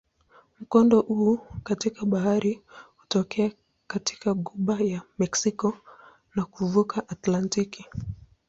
Mkondo 0.59 1.01
huu 1.01 1.39
katika 1.63 2.05
bahari 2.05 2.61
hutokea 2.97 3.51
katika 3.87 4.33
ghuba 4.33 4.79
ya 4.79 5.01
Meksiko 5.19 5.77
na 6.35 6.45
kuvuka 6.45 7.09
Atlantiki. 7.09 7.85